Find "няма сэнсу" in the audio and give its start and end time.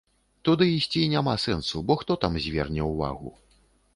1.15-1.83